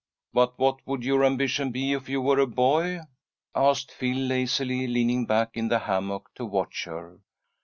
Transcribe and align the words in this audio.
"But 0.33 0.57
what 0.57 0.79
would 0.87 1.03
your 1.05 1.23
ambition 1.23 1.69
be 1.69 1.93
if 1.93 2.09
you 2.09 2.21
were 2.23 2.39
a 2.39 2.47
boy?" 2.47 3.01
asked 3.53 3.91
Phil, 3.91 4.17
lazily 4.17 4.87
leaning 4.87 5.27
back 5.27 5.51
in 5.55 5.67
the 5.67 5.77
hammock 5.77 6.31
to 6.37 6.43
watch 6.43 6.85
her. 6.85 7.19